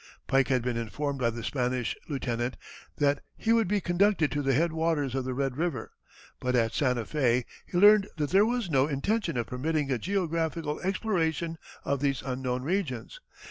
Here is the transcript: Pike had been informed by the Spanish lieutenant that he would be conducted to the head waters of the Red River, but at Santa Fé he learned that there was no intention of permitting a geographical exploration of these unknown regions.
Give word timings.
Pike 0.25 0.47
had 0.47 0.63
been 0.63 0.77
informed 0.77 1.19
by 1.19 1.29
the 1.29 1.43
Spanish 1.43 1.95
lieutenant 2.09 2.57
that 2.97 3.21
he 3.37 3.53
would 3.53 3.67
be 3.67 3.79
conducted 3.79 4.31
to 4.31 4.41
the 4.41 4.55
head 4.55 4.73
waters 4.73 5.13
of 5.13 5.25
the 5.25 5.35
Red 5.35 5.57
River, 5.57 5.91
but 6.39 6.55
at 6.55 6.73
Santa 6.73 7.03
Fé 7.03 7.45
he 7.67 7.77
learned 7.77 8.07
that 8.17 8.31
there 8.31 8.43
was 8.47 8.67
no 8.67 8.87
intention 8.87 9.37
of 9.37 9.45
permitting 9.45 9.91
a 9.91 9.99
geographical 9.99 10.79
exploration 10.79 11.59
of 11.85 11.99
these 11.99 12.23
unknown 12.23 12.63
regions. 12.63 13.19